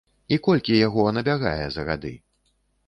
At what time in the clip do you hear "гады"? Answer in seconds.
1.93-2.17